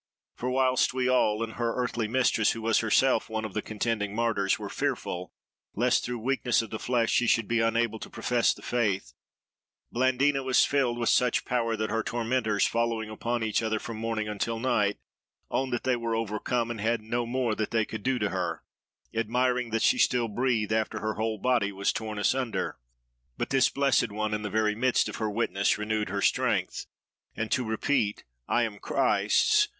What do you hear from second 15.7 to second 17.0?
that they were overcome, and